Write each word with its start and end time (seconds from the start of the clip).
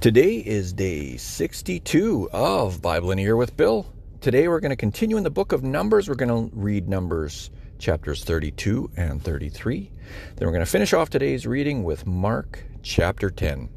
Today 0.00 0.36
is 0.36 0.72
day 0.72 1.18
62 1.18 2.30
of 2.32 2.80
Bible 2.80 3.10
in 3.10 3.18
a 3.18 3.22
Year 3.22 3.36
with 3.36 3.54
Bill. 3.54 3.84
Today 4.22 4.48
we're 4.48 4.60
going 4.60 4.70
to 4.70 4.76
continue 4.76 5.18
in 5.18 5.24
the 5.24 5.30
book 5.30 5.52
of 5.52 5.62
Numbers. 5.62 6.08
We're 6.08 6.14
going 6.14 6.50
to 6.50 6.56
read 6.56 6.88
Numbers 6.88 7.50
chapters 7.78 8.24
32 8.24 8.92
and 8.96 9.22
33. 9.22 9.92
Then 10.36 10.48
we're 10.48 10.54
going 10.54 10.64
to 10.64 10.70
finish 10.70 10.94
off 10.94 11.10
today's 11.10 11.46
reading 11.46 11.84
with 11.84 12.06
Mark 12.06 12.64
chapter 12.82 13.28
10. 13.28 13.68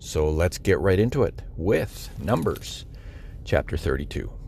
So 0.00 0.28
let's 0.28 0.58
get 0.58 0.80
right 0.80 0.98
into 0.98 1.22
it 1.22 1.40
with 1.56 2.10
Numbers 2.18 2.84
chapter 3.44 3.76
32. 3.76 4.39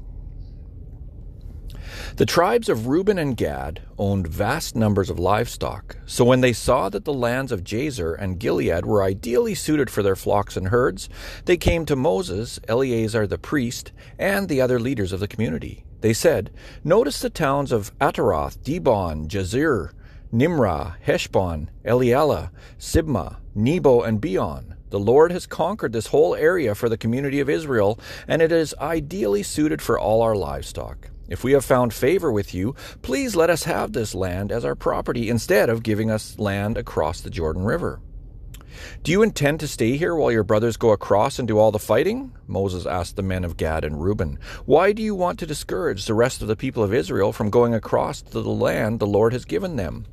The 2.16 2.27
tribes 2.27 2.69
of 2.69 2.87
Reuben 2.87 3.19
and 3.19 3.37
Gad 3.37 3.82
owned 3.98 4.27
vast 4.27 4.77
numbers 4.77 5.10
of 5.10 5.19
livestock, 5.19 5.96
so 6.06 6.24
when 6.24 6.41
they 6.41 6.52
saw 6.52 6.88
that 6.88 7.05
the 7.05 7.12
lands 7.12 7.52
of 7.52 7.65
Jazer 7.65 8.16
and 8.18 8.38
Gilead 8.38 8.84
were 8.84 9.02
ideally 9.02 9.55
suited 9.55 9.91
for 9.91 10.02
their 10.02 10.16
flocks 10.16 10.57
and 10.57 10.68
herds, 10.68 11.09
they 11.45 11.57
came 11.57 11.87
to 11.87 11.96
Moses, 11.96 12.59
Eleazar 12.68 13.26
the 13.26 13.38
priest, 13.38 13.93
and 14.18 14.48
the 14.48 14.60
other 14.60 14.79
leaders 14.79 15.13
of 15.13 15.20
the 15.20 15.29
community. 15.29 15.85
They 16.01 16.13
said, 16.13 16.51
Notice 16.82 17.20
the 17.20 17.30
towns 17.30 17.73
of 17.73 17.96
Ataroth, 18.01 18.59
Dibon, 18.59 19.29
Jazer, 19.29 19.93
Nimrah, 20.32 20.96
Heshbon, 21.07 21.68
Elealeh, 21.85 22.51
Sibmah, 22.79 23.37
Nebo, 23.54 24.02
and 24.02 24.20
Beon. 24.20 24.74
The 24.90 24.98
Lord 24.98 25.30
has 25.32 25.46
conquered 25.46 25.93
this 25.93 26.09
whole 26.09 26.35
area 26.35 26.74
for 26.74 26.88
the 26.88 26.98
community 26.98 27.40
of 27.40 27.48
Israel, 27.48 27.98
and 28.26 28.43
it 28.43 28.52
is 28.52 28.74
ideally 28.80 29.43
suited 29.43 29.80
for 29.80 29.98
all 29.98 30.20
our 30.20 30.35
livestock. 30.35 31.12
If 31.28 31.45
we 31.45 31.52
have 31.52 31.65
found 31.65 31.95
favor 31.95 32.30
with 32.30 32.52
you, 32.54 32.74
please 33.02 33.37
let 33.37 33.51
us 33.51 33.65
have 33.65 33.92
this 33.92 34.15
land 34.15 34.52
as 34.52 34.65
our 34.65 34.74
property 34.74 35.29
instead 35.30 35.68
of 35.68 35.82
giving 35.82 36.10
us 36.10 36.38
land 36.38 36.76
across 36.76 37.20
the 37.20 37.30
Jordan 37.30 37.64
River. 37.64 38.01
Do 39.02 39.12
you 39.12 39.23
intend 39.23 39.60
to 39.60 39.68
stay 39.68 39.96
here 39.96 40.15
while 40.15 40.30
your 40.30 40.45
brothers 40.45 40.76
go 40.76 40.90
across 40.90 41.38
and 41.38 41.48
do 41.48 41.59
all 41.59 41.70
the 41.70 41.78
fighting? 41.78 42.32
Moses 42.46 42.87
asked 42.87 43.16
the 43.16 43.23
men 43.23 43.45
of 43.45 43.56
Gad 43.56 43.84
and 43.84 44.02
Reuben. 44.02 44.38
Why 44.64 44.92
do 44.92 45.02
you 45.02 45.14
want 45.14 45.38
to 45.38 45.46
discourage 45.46 46.06
the 46.06 46.14
rest 46.14 46.42
of 46.42 46.48
the 46.48 46.56
people 46.56 46.82
of 46.82 46.95
Israel 46.95 47.32
from 47.32 47.51
going 47.51 47.74
across 47.74 48.23
to 48.23 48.40
the 48.40 48.48
land 48.48 49.01
the 49.01 49.06
Lord 49.06 49.32
has 49.32 49.45
given 49.45 49.76
them? 49.76 50.06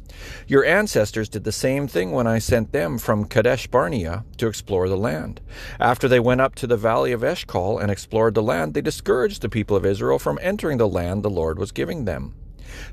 Your 0.48 0.66
ancestors 0.66 1.30
did 1.30 1.44
the 1.44 1.52
same 1.52 1.88
thing 1.88 2.12
when 2.12 2.28
I 2.28 2.40
sent 2.40 2.72
them 2.72 2.98
from 2.98 3.26
Kadesh 3.26 3.68
Barnea 3.68 4.26
to 4.38 4.48
explore 4.48 4.90
the 4.90 4.98
land. 4.98 5.42
After 5.80 6.08
they 6.08 6.20
went 6.20 6.42
up 6.42 6.56
to 6.56 6.68
the 6.68 6.78
valley 6.78 7.12
of 7.12 7.24
Eshcol 7.24 7.80
and 7.80 7.92
explored 7.92 8.36
the 8.36 8.44
land, 8.44 8.74
they 8.74 8.82
discouraged 8.82 9.42
the 9.42 9.50
people 9.50 9.78
of 9.78 9.86
Israel 9.86 10.20
from 10.20 10.40
entering 10.42 10.78
the 10.78 10.88
land 10.88 11.24
the 11.24 11.30
Lord 11.30 11.60
was 11.60 11.72
giving 11.72 12.06
them. 12.06 12.36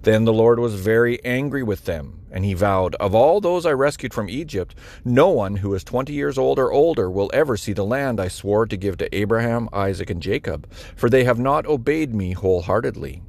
Then 0.03 0.25
the 0.25 0.33
Lord 0.33 0.59
was 0.59 0.75
very 0.75 1.23
angry 1.25 1.63
with 1.63 1.85
them, 1.85 2.21
and 2.31 2.45
he 2.45 2.55
vowed, 2.55 2.95
Of 2.97 3.15
all 3.15 3.41
those 3.41 3.67
I 3.67 3.73
rescued 3.73 4.15
from 4.15 4.29
Egypt, 4.29 4.75
no 5.05 5.29
one 5.29 5.57
who 5.57 5.75
is 5.75 5.85
twenty 5.85 6.13
years 6.13 6.39
old 6.39 6.59
or 6.59 6.73
older 6.73 7.11
will 7.11 7.31
ever 7.33 7.57
see 7.57 7.73
the 7.73 7.85
land 7.85 8.21
I 8.21 8.29
swore 8.29 8.67
to 8.67 8.77
give 8.77 8.99
to 8.99 9.15
Abraham, 9.15 9.69
Isaac, 9.73 10.11
and 10.11 10.23
Jacob, 10.23 10.71
for 10.95 11.09
they 11.09 11.25
have 11.25 11.39
not 11.39 11.67
obeyed 11.67 12.15
me 12.15 12.33
wholeheartedly. 12.33 13.23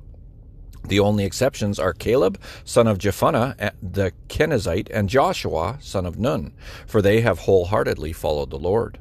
The 0.88 1.00
only 1.00 1.26
exceptions 1.26 1.80
are 1.80 1.94
Caleb, 1.94 2.40
son 2.64 2.88
of 2.88 2.98
Jephunneh 2.98 3.72
the 3.82 4.14
Kenizzite, 4.30 4.90
and 4.92 5.10
Joshua, 5.10 5.78
son 5.82 6.06
of 6.06 6.18
Nun, 6.18 6.54
for 6.86 7.02
they 7.02 7.22
have 7.22 7.40
wholeheartedly 7.40 8.14
followed 8.14 8.52
the 8.52 8.60
Lord. 8.60 9.00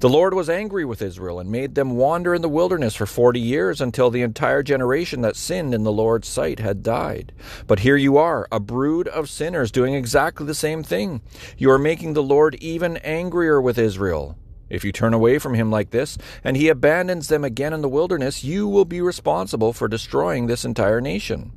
The 0.00 0.08
Lord 0.08 0.34
was 0.34 0.50
angry 0.50 0.84
with 0.84 1.02
Israel 1.02 1.38
and 1.38 1.50
made 1.50 1.74
them 1.74 1.96
wander 1.96 2.34
in 2.34 2.42
the 2.42 2.48
wilderness 2.48 2.94
for 2.94 3.06
forty 3.06 3.40
years 3.40 3.80
until 3.80 4.10
the 4.10 4.22
entire 4.22 4.62
generation 4.62 5.20
that 5.22 5.36
sinned 5.36 5.74
in 5.74 5.84
the 5.84 5.92
Lord's 5.92 6.28
sight 6.28 6.58
had 6.58 6.82
died. 6.82 7.32
But 7.66 7.80
here 7.80 7.96
you 7.96 8.16
are, 8.16 8.48
a 8.50 8.60
brood 8.60 9.08
of 9.08 9.28
sinners 9.28 9.70
doing 9.70 9.94
exactly 9.94 10.46
the 10.46 10.54
same 10.54 10.82
thing. 10.82 11.20
You 11.56 11.70
are 11.70 11.78
making 11.78 12.14
the 12.14 12.22
Lord 12.22 12.54
even 12.56 12.96
angrier 12.98 13.60
with 13.60 13.78
Israel. 13.78 14.36
If 14.68 14.84
you 14.84 14.92
turn 14.92 15.14
away 15.14 15.38
from 15.38 15.54
him 15.54 15.70
like 15.70 15.90
this, 15.90 16.18
and 16.44 16.56
he 16.56 16.68
abandons 16.68 17.28
them 17.28 17.42
again 17.42 17.72
in 17.72 17.80
the 17.80 17.88
wilderness, 17.88 18.44
you 18.44 18.68
will 18.68 18.84
be 18.84 19.00
responsible 19.00 19.72
for 19.72 19.88
destroying 19.88 20.46
this 20.46 20.64
entire 20.64 21.00
nation. 21.00 21.52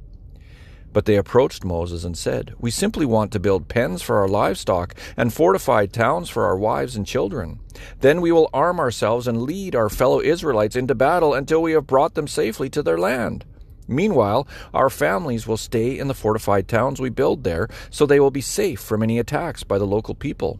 But 0.94 1.06
they 1.06 1.16
approached 1.16 1.64
Moses 1.64 2.04
and 2.04 2.18
said, 2.18 2.54
We 2.60 2.72
simply 2.72 3.06
want 3.06 3.32
to 3.32 3.40
build 3.40 3.70
pens 3.70 4.02
for 4.02 4.18
our 4.18 4.28
livestock 4.28 4.96
and 5.16 5.34
fortified 5.34 5.94
towns 5.94 6.30
for 6.30 6.46
our 6.46 6.58
wives 6.58 6.96
and 6.96 7.06
children. 7.06 7.60
Then 8.02 8.20
we 8.20 8.32
will 8.32 8.50
arm 8.54 8.80
ourselves 8.80 9.28
and 9.28 9.44
lead 9.44 9.76
our 9.76 9.90
fellow 9.90 10.22
Israelites 10.22 10.76
into 10.76 10.96
battle 10.96 11.34
until 11.34 11.62
we 11.62 11.72
have 11.72 11.88
brought 11.88 12.16
them 12.16 12.28
safely 12.28 12.70
to 12.72 12.84
their 12.84 12.98
land. 12.98 13.46
Meanwhile, 13.88 14.48
our 14.74 14.90
families 14.90 15.48
will 15.48 15.58
stay 15.58 15.98
in 15.98 16.08
the 16.08 16.14
fortified 16.14 16.68
towns 16.68 17.00
we 17.00 17.10
build 17.10 17.44
there, 17.44 17.68
so 17.90 18.06
they 18.06 18.20
will 18.20 18.32
be 18.32 18.42
safe 18.42 18.80
from 18.80 19.04
any 19.04 19.20
attacks 19.20 19.64
by 19.64 19.78
the 19.78 19.88
local 19.88 20.16
people. 20.16 20.60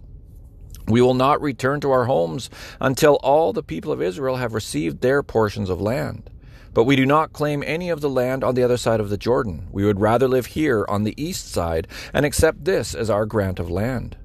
We 0.88 1.02
will 1.02 1.14
not 1.14 1.42
return 1.42 1.80
to 1.82 1.92
our 1.92 2.06
homes 2.06 2.50
until 2.80 3.16
all 3.24 3.54
the 3.54 3.64
people 3.64 3.92
of 3.92 4.02
Israel 4.02 4.38
have 4.38 4.54
received 4.54 5.02
their 5.02 5.24
portions 5.24 5.70
of 5.70 5.80
land. 5.80 6.30
But 6.74 6.86
we 6.86 6.96
do 6.96 7.06
not 7.06 7.34
claim 7.34 7.64
any 7.66 7.90
of 7.90 8.00
the 8.00 8.10
land 8.10 8.44
on 8.44 8.56
the 8.56 8.64
other 8.64 8.78
side 8.78 9.00
of 9.02 9.10
the 9.10 9.18
Jordan. 9.18 9.68
We 9.72 9.86
would 9.86 10.00
rather 10.00 10.28
live 10.28 10.48
here 10.48 10.86
on 10.88 11.04
the 11.04 11.22
east 11.22 11.52
side 11.52 11.88
and 12.14 12.26
accept 12.26 12.64
this 12.64 12.96
as 12.96 13.10
our 13.10 13.26
grant 13.26 13.60
of 13.60 13.70
land. 13.70 14.16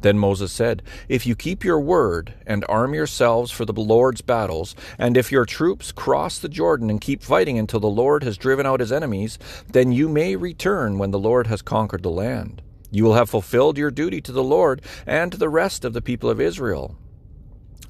Then 0.00 0.18
Moses 0.18 0.52
said, 0.52 0.82
If 1.08 1.26
you 1.26 1.34
keep 1.34 1.64
your 1.64 1.80
word 1.80 2.34
and 2.46 2.64
arm 2.68 2.92
yourselves 2.92 3.50
for 3.50 3.64
the 3.64 3.72
Lord's 3.72 4.20
battles, 4.20 4.74
and 4.98 5.16
if 5.16 5.32
your 5.32 5.44
troops 5.44 5.92
cross 5.92 6.38
the 6.38 6.48
Jordan 6.48 6.90
and 6.90 7.00
keep 7.00 7.22
fighting 7.22 7.58
until 7.58 7.80
the 7.80 7.86
Lord 7.86 8.22
has 8.24 8.36
driven 8.36 8.66
out 8.66 8.80
his 8.80 8.92
enemies, 8.92 9.38
then 9.70 9.92
you 9.92 10.08
may 10.08 10.36
return 10.36 10.98
when 10.98 11.12
the 11.12 11.18
Lord 11.18 11.46
has 11.46 11.62
conquered 11.62 12.02
the 12.02 12.10
land. 12.10 12.62
You 12.90 13.04
will 13.04 13.14
have 13.14 13.30
fulfilled 13.30 13.78
your 13.78 13.90
duty 13.90 14.20
to 14.22 14.32
the 14.32 14.44
Lord 14.44 14.82
and 15.06 15.32
to 15.32 15.38
the 15.38 15.48
rest 15.48 15.84
of 15.84 15.92
the 15.92 16.02
people 16.02 16.30
of 16.30 16.40
Israel. 16.40 16.96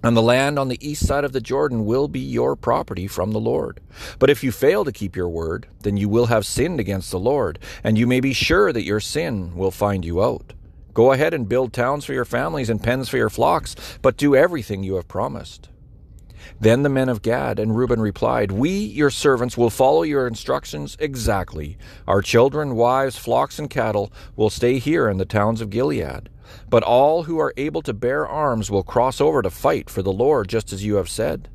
And 0.02 0.16
the 0.16 0.22
land 0.22 0.58
on 0.58 0.68
the 0.68 0.86
east 0.86 1.06
side 1.06 1.24
of 1.24 1.32
the 1.32 1.40
Jordan 1.40 1.84
will 1.84 2.08
be 2.08 2.20
your 2.20 2.56
property 2.56 3.06
from 3.06 3.32
the 3.32 3.40
Lord. 3.40 3.80
But 4.18 4.30
if 4.30 4.44
you 4.44 4.52
fail 4.52 4.84
to 4.84 4.92
keep 4.92 5.16
your 5.16 5.28
word, 5.28 5.66
then 5.80 5.96
you 5.96 6.08
will 6.08 6.26
have 6.26 6.46
sinned 6.46 6.80
against 6.80 7.10
the 7.10 7.18
Lord, 7.18 7.58
and 7.82 7.98
you 7.98 8.06
may 8.06 8.20
be 8.20 8.32
sure 8.32 8.72
that 8.72 8.84
your 8.84 9.00
sin 9.00 9.54
will 9.56 9.70
find 9.70 10.04
you 10.04 10.22
out. 10.22 10.52
Go 10.94 11.12
ahead 11.12 11.34
and 11.34 11.48
build 11.48 11.72
towns 11.72 12.04
for 12.04 12.14
your 12.14 12.24
families 12.24 12.70
and 12.70 12.82
pens 12.82 13.08
for 13.08 13.16
your 13.18 13.30
flocks, 13.30 13.74
but 14.00 14.16
do 14.16 14.34
everything 14.34 14.82
you 14.82 14.94
have 14.94 15.08
promised. 15.08 15.68
Then 16.60 16.82
the 16.82 16.88
men 16.88 17.08
of 17.08 17.22
Gad 17.22 17.58
and 17.58 17.76
Reuben 17.76 18.00
replied, 18.00 18.52
We, 18.52 18.70
your 18.70 19.10
servants, 19.10 19.56
will 19.56 19.70
follow 19.70 20.02
your 20.02 20.26
instructions 20.26 20.96
exactly. 21.00 21.76
Our 22.06 22.22
children, 22.22 22.74
wives, 22.74 23.18
flocks, 23.18 23.58
and 23.58 23.68
cattle 23.68 24.12
will 24.36 24.50
stay 24.50 24.78
here 24.78 25.08
in 25.08 25.18
the 25.18 25.24
towns 25.24 25.60
of 25.60 25.70
Gilead. 25.70 26.28
But 26.70 26.82
all 26.82 27.24
who 27.24 27.38
are 27.38 27.54
able 27.56 27.82
to 27.82 27.92
bear 27.92 28.26
arms 28.26 28.70
will 28.70 28.82
cross 28.82 29.20
over 29.20 29.42
to 29.42 29.50
fight 29.50 29.90
for 29.90 30.02
the 30.02 30.12
Lord, 30.12 30.48
just 30.48 30.72
as 30.72 30.84
you 30.84 30.96
have 30.96 31.08
said. 31.08 31.48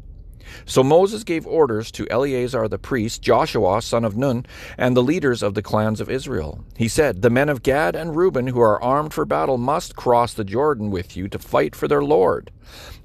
So 0.66 0.84
Moses 0.84 1.24
gave 1.24 1.46
orders 1.47 1.91
to 1.91 2.09
Eleazar 2.09 2.68
the 2.68 2.78
priest, 2.78 3.22
Joshua 3.22 3.81
son 3.81 4.06
of 4.06 4.18
Nun, 4.18 4.46
and 4.78 4.96
the 4.96 5.03
leaders 5.03 5.41
of 5.44 5.53
the 5.53 5.62
clans 5.62 6.02
of 6.02 6.09
Israel. 6.09 6.63
He 6.75 6.88
said, 6.88 7.22
The 7.22 7.29
men 7.29 7.50
of 7.50 7.63
Gad 7.63 7.96
and 7.96 8.16
Reuben 8.16 8.47
who 8.47 8.59
are 8.59 8.81
armed 8.81 9.13
for 9.13 9.26
battle 9.26 9.58
must 9.58 9.96
cross 9.96 10.34
the 10.34 10.43
Jordan 10.43 10.91
with 10.91 11.16
you 11.17 11.28
to 11.29 11.40
fight 11.40 11.76
for 11.76 11.88
their 11.88 12.03
Lord. 12.03 12.52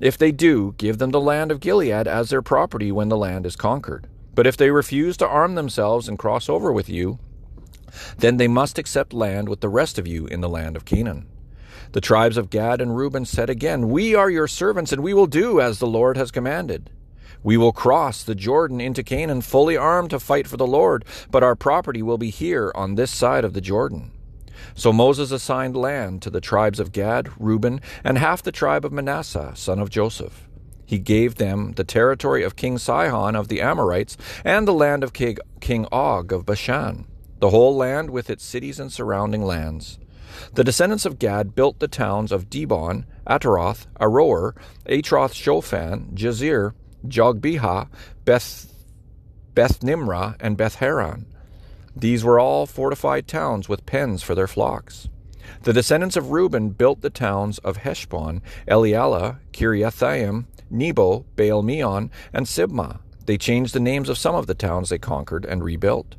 If 0.00 0.18
they 0.18 0.32
do, 0.32 0.74
give 0.78 0.98
them 0.98 1.10
the 1.10 1.20
land 1.20 1.50
of 1.50 1.60
Gilead 1.60 2.06
as 2.06 2.30
their 2.30 2.42
property 2.42 2.92
when 2.92 3.08
the 3.08 3.16
land 3.16 3.46
is 3.46 3.56
conquered. 3.56 4.06
But 4.34 4.46
if 4.46 4.56
they 4.56 4.70
refuse 4.70 5.16
to 5.18 5.28
arm 5.28 5.54
themselves 5.54 6.08
and 6.08 6.18
cross 6.18 6.48
over 6.48 6.72
with 6.72 6.88
you, 6.88 7.18
then 8.18 8.36
they 8.36 8.48
must 8.48 8.78
accept 8.78 9.12
land 9.12 9.48
with 9.48 9.60
the 9.60 9.68
rest 9.68 9.98
of 9.98 10.06
you 10.06 10.26
in 10.26 10.40
the 10.40 10.48
land 10.48 10.76
of 10.76 10.84
Canaan. 10.84 11.26
The 11.92 12.00
tribes 12.00 12.36
of 12.36 12.50
Gad 12.50 12.80
and 12.80 12.96
Reuben 12.96 13.24
said 13.24 13.48
again, 13.48 13.88
We 13.88 14.14
are 14.14 14.28
your 14.28 14.48
servants, 14.48 14.92
and 14.92 15.02
we 15.02 15.14
will 15.14 15.26
do 15.26 15.60
as 15.60 15.78
the 15.78 15.86
Lord 15.86 16.16
has 16.16 16.30
commanded. 16.30 16.90
We 17.42 17.56
will 17.56 17.72
cross 17.72 18.22
the 18.22 18.34
Jordan 18.34 18.80
into 18.80 19.02
Canaan 19.02 19.40
fully 19.42 19.76
armed 19.76 20.10
to 20.10 20.20
fight 20.20 20.46
for 20.46 20.56
the 20.56 20.66
Lord, 20.66 21.04
but 21.30 21.42
our 21.42 21.54
property 21.56 22.02
will 22.02 22.18
be 22.18 22.30
here 22.30 22.72
on 22.74 22.94
this 22.94 23.10
side 23.10 23.44
of 23.44 23.52
the 23.52 23.60
Jordan. 23.60 24.12
So 24.74 24.92
Moses 24.92 25.30
assigned 25.30 25.76
land 25.76 26.22
to 26.22 26.30
the 26.30 26.40
tribes 26.40 26.80
of 26.80 26.92
Gad, 26.92 27.30
Reuben, 27.38 27.80
and 28.02 28.18
half 28.18 28.42
the 28.42 28.52
tribe 28.52 28.84
of 28.84 28.92
Manasseh, 28.92 29.52
son 29.54 29.78
of 29.78 29.90
Joseph. 29.90 30.48
He 30.84 30.98
gave 30.98 31.34
them 31.34 31.72
the 31.72 31.84
territory 31.84 32.44
of 32.44 32.56
King 32.56 32.78
Sihon 32.78 33.34
of 33.34 33.48
the 33.48 33.60
Amorites 33.60 34.16
and 34.44 34.66
the 34.66 34.72
land 34.72 35.02
of 35.02 35.12
King 35.12 35.86
Og 35.90 36.32
of 36.32 36.46
Bashan, 36.46 37.06
the 37.40 37.50
whole 37.50 37.76
land 37.76 38.10
with 38.10 38.30
its 38.30 38.44
cities 38.44 38.78
and 38.78 38.92
surrounding 38.92 39.42
lands. 39.42 39.98
The 40.54 40.64
descendants 40.64 41.04
of 41.04 41.18
Gad 41.18 41.54
built 41.54 41.80
the 41.80 41.88
towns 41.88 42.30
of 42.30 42.48
Dibon, 42.48 43.04
Ataroth, 43.26 43.86
Aroer, 44.00 44.54
Atroth 44.86 45.32
Shophan, 45.32 46.14
Jazer, 46.14 46.72
Jogbehah, 47.08 47.88
Beth, 48.24 48.72
Beth 49.54 49.82
and 49.82 50.56
Beth 50.56 50.74
Haran. 50.76 51.26
These 51.94 52.24
were 52.24 52.38
all 52.38 52.66
fortified 52.66 53.26
towns 53.26 53.68
with 53.68 53.86
pens 53.86 54.22
for 54.22 54.34
their 54.34 54.46
flocks. 54.46 55.08
The 55.62 55.72
descendants 55.72 56.16
of 56.16 56.30
Reuben 56.30 56.70
built 56.70 57.00
the 57.00 57.10
towns 57.10 57.58
of 57.58 57.78
Heshbon, 57.78 58.42
Elealeh, 58.68 59.38
Kiriathaim, 59.52 60.44
Nebo, 60.70 61.24
Baal 61.36 61.62
Meon, 61.62 62.10
and 62.32 62.46
Sibmah. 62.46 63.00
They 63.24 63.38
changed 63.38 63.74
the 63.74 63.80
names 63.80 64.08
of 64.08 64.18
some 64.18 64.34
of 64.34 64.46
the 64.46 64.54
towns 64.54 64.90
they 64.90 64.98
conquered 64.98 65.44
and 65.44 65.64
rebuilt. 65.64 66.16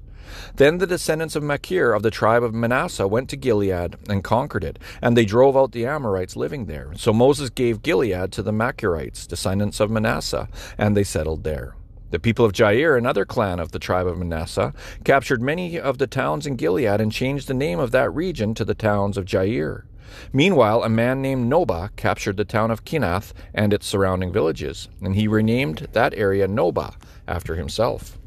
Then 0.56 0.78
the 0.78 0.88
descendants 0.88 1.36
of 1.36 1.44
Machir 1.44 1.94
of 1.94 2.04
the 2.04 2.12
tribe 2.12 2.44
of 2.44 2.54
Manasseh 2.54 3.08
went 3.08 3.30
to 3.30 3.38
Gilead 3.38 3.96
and 4.10 4.24
conquered 4.24 4.64
it, 4.64 4.80
and 5.02 5.16
they 5.16 5.26
drove 5.26 5.56
out 5.56 5.72
the 5.72 5.86
Amorites 5.86 6.36
living 6.36 6.66
there. 6.66 6.92
So 6.96 7.14
Moses 7.14 7.50
gave 7.50 7.82
Gilead 7.82 8.32
to 8.34 8.42
the 8.42 8.52
Machirites, 8.52 9.28
descendants 9.28 9.80
of 9.80 9.92
Manasseh, 9.92 10.48
and 10.78 10.96
they 10.96 11.04
settled 11.04 11.44
there. 11.44 11.76
The 12.10 12.20
people 12.20 12.46
of 12.46 12.54
Jair, 12.54 12.98
another 12.98 13.26
clan 13.26 13.60
of 13.60 13.74
the 13.74 13.80
tribe 13.80 14.08
of 14.08 14.18
Manasseh, 14.18 14.74
captured 15.04 15.42
many 15.42 15.78
of 15.78 15.98
the 15.98 16.08
towns 16.08 16.48
in 16.48 16.56
Gilead 16.56 17.02
and 17.02 17.12
changed 17.12 17.48
the 17.48 17.54
name 17.54 17.80
of 17.80 17.92
that 17.92 18.14
region 18.14 18.54
to 18.54 18.64
the 18.64 18.76
towns 18.76 19.18
of 19.18 19.26
Jair. 19.26 19.84
Meanwhile, 20.32 20.84
a 20.84 20.90
man 20.90 21.22
named 21.22 21.52
Nobah 21.52 21.90
captured 21.98 22.38
the 22.38 22.46
town 22.46 22.72
of 22.72 22.86
Kinath 22.86 23.34
and 23.54 23.74
its 23.74 23.86
surrounding 23.86 24.32
villages, 24.32 24.88
and 25.02 25.16
he 25.16 25.28
renamed 25.28 25.90
that 25.92 26.14
area 26.14 26.48
Nobah 26.48 26.96
after 27.28 27.56
himself. 27.56 28.18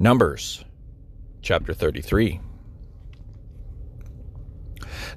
Numbers 0.00 0.64
chapter 1.42 1.74
33. 1.74 2.40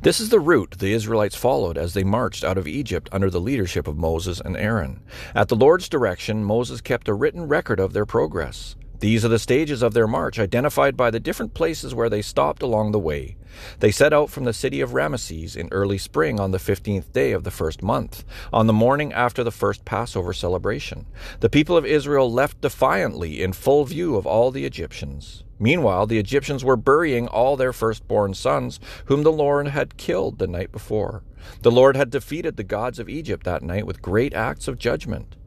This 0.01 0.19
is 0.19 0.29
the 0.29 0.39
route 0.39 0.77
the 0.79 0.91
Israelites 0.91 1.35
followed 1.35 1.77
as 1.77 1.93
they 1.93 2.03
marched 2.03 2.43
out 2.43 2.57
of 2.57 2.67
Egypt 2.67 3.07
under 3.11 3.29
the 3.29 3.39
leadership 3.39 3.87
of 3.87 3.95
Moses 3.95 4.41
and 4.43 4.57
Aaron. 4.57 5.03
At 5.35 5.49
the 5.49 5.55
Lord's 5.55 5.87
direction, 5.87 6.43
Moses 6.43 6.81
kept 6.81 7.07
a 7.07 7.13
written 7.13 7.47
record 7.47 7.79
of 7.79 7.93
their 7.93 8.07
progress. 8.07 8.75
These 9.01 9.25
are 9.25 9.29
the 9.29 9.39
stages 9.39 9.81
of 9.81 9.95
their 9.95 10.05
march, 10.05 10.37
identified 10.37 10.95
by 10.95 11.09
the 11.09 11.19
different 11.19 11.55
places 11.55 11.95
where 11.95 12.07
they 12.07 12.21
stopped 12.21 12.61
along 12.61 12.91
the 12.91 12.99
way. 12.99 13.35
They 13.79 13.89
set 13.89 14.13
out 14.13 14.29
from 14.29 14.43
the 14.43 14.53
city 14.53 14.79
of 14.79 14.93
Rameses 14.93 15.55
in 15.55 15.69
early 15.71 15.97
spring 15.97 16.39
on 16.39 16.51
the 16.51 16.59
fifteenth 16.59 17.11
day 17.11 17.31
of 17.31 17.43
the 17.43 17.49
first 17.49 17.81
month, 17.81 18.23
on 18.53 18.67
the 18.67 18.73
morning 18.73 19.11
after 19.11 19.43
the 19.43 19.49
first 19.49 19.85
Passover 19.85 20.33
celebration. 20.33 21.07
The 21.39 21.49
people 21.49 21.75
of 21.75 21.83
Israel 21.83 22.31
left 22.31 22.61
defiantly 22.61 23.41
in 23.41 23.53
full 23.53 23.85
view 23.85 24.17
of 24.17 24.27
all 24.27 24.51
the 24.51 24.65
Egyptians. 24.65 25.43
Meanwhile, 25.57 26.05
the 26.05 26.19
Egyptians 26.19 26.63
were 26.63 26.77
burying 26.77 27.27
all 27.27 27.57
their 27.57 27.73
firstborn 27.73 28.35
sons, 28.35 28.79
whom 29.05 29.23
the 29.23 29.31
Lord 29.31 29.69
had 29.69 29.97
killed 29.97 30.37
the 30.37 30.47
night 30.47 30.71
before. 30.71 31.23
The 31.63 31.71
Lord 31.71 31.95
had 31.95 32.11
defeated 32.11 32.55
the 32.55 32.63
gods 32.63 32.99
of 32.99 33.09
Egypt 33.09 33.45
that 33.45 33.63
night 33.63 33.87
with 33.87 34.03
great 34.03 34.35
acts 34.35 34.67
of 34.67 34.77
judgment. 34.77 35.37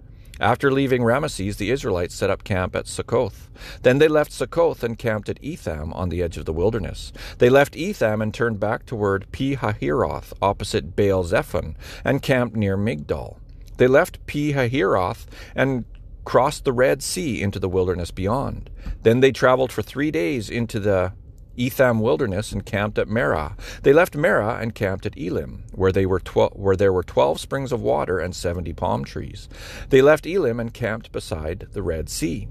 After 0.40 0.72
leaving 0.72 1.04
Rameses, 1.04 1.58
the 1.58 1.70
Israelites 1.70 2.14
set 2.14 2.28
up 2.28 2.42
camp 2.42 2.75
at 2.75 2.88
Succoth. 2.88 3.48
Then 3.82 3.98
they 3.98 4.08
left 4.08 4.32
Succoth 4.32 4.82
and 4.82 4.98
camped 4.98 5.28
at 5.28 5.38
Etham 5.40 5.92
on 5.92 6.08
the 6.08 6.22
edge 6.22 6.36
of 6.36 6.44
the 6.44 6.52
wilderness. 6.52 7.12
They 7.38 7.48
left 7.48 7.76
Etham 7.76 8.20
and 8.20 8.34
turned 8.34 8.58
back 8.58 8.84
toward 8.84 9.31
Pi 9.31 9.54
Hahiroth, 9.54 10.32
opposite 10.42 10.96
Baal 10.96 11.22
Zephon, 11.22 11.76
and 12.04 12.20
camped 12.20 12.56
near 12.56 12.76
Migdol. 12.76 13.36
They 13.76 13.86
left 13.86 14.26
Pi 14.26 14.52
Hahiroth 14.52 15.26
and 15.54 15.84
crossed 16.25 16.64
the 16.64 16.72
Red 16.72 17.02
Sea 17.02 17.40
into 17.40 17.60
the 17.60 17.69
wilderness 17.69 18.10
beyond. 18.10 18.70
Then 19.02 19.20
they 19.20 19.31
traveled 19.31 19.70
for 19.70 19.82
three 19.82 20.10
days 20.10 20.50
into 20.50 20.81
the 20.81 21.12
Etham 21.56 22.00
wilderness 22.00 22.52
and 22.52 22.64
camped 22.64 22.98
at 22.98 23.08
Marah. 23.08 23.56
They 23.82 23.92
left 23.92 24.16
Marah 24.16 24.58
and 24.60 24.74
camped 24.74 25.06
at 25.06 25.18
Elim, 25.18 25.64
where, 25.72 25.92
they 25.92 26.06
were 26.06 26.20
where 26.52 26.76
there 26.76 26.92
were 26.92 27.02
twelve 27.02 27.40
springs 27.40 27.72
of 27.72 27.80
water 27.80 28.18
and 28.18 28.34
seventy 28.34 28.72
palm 28.72 29.04
trees. 29.04 29.48
They 29.90 30.02
left 30.02 30.26
Elim 30.26 30.60
and 30.60 30.74
camped 30.74 31.12
beside 31.12 31.68
the 31.72 31.82
Red 31.82 32.08
Sea. 32.08 32.48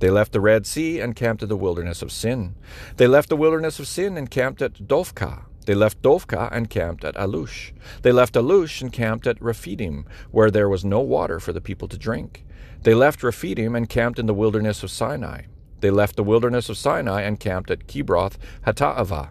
They 0.00 0.10
left 0.10 0.32
the 0.32 0.40
Red 0.40 0.66
Sea 0.66 1.00
and 1.00 1.16
camped 1.16 1.42
in 1.42 1.48
the 1.48 1.56
wilderness 1.56 2.02
of 2.02 2.12
Sin. 2.12 2.56
They 2.96 3.06
left 3.06 3.28
the 3.28 3.36
wilderness 3.36 3.78
of 3.78 3.88
Sin 3.88 4.16
and 4.16 4.30
camped 4.30 4.60
at 4.60 4.74
Dophkah. 4.74 5.44
They 5.66 5.74
left 5.74 6.02
Dophkah 6.02 6.50
and 6.52 6.68
camped 6.68 7.04
at 7.04 7.14
Alush. 7.14 7.72
They 8.02 8.12
left 8.12 8.34
Alush 8.34 8.82
and 8.82 8.92
camped 8.92 9.26
at 9.26 9.40
Rephidim, 9.40 10.04
where 10.30 10.50
there 10.50 10.68
was 10.68 10.84
no 10.84 11.00
water 11.00 11.40
for 11.40 11.54
the 11.54 11.60
people 11.60 11.88
to 11.88 11.96
drink. 11.96 12.44
They 12.82 12.92
left 12.92 13.22
Rephidim 13.22 13.74
and 13.74 13.88
camped 13.88 14.18
in 14.18 14.26
the 14.26 14.34
wilderness 14.34 14.82
of 14.82 14.90
Sinai. 14.90 15.44
They 15.80 15.90
left 15.90 16.16
the 16.16 16.24
wilderness 16.24 16.68
of 16.68 16.78
Sinai 16.78 17.22
and 17.22 17.40
camped 17.40 17.70
at 17.70 17.86
Kibroth 17.86 18.36
Hattaavah. 18.66 19.30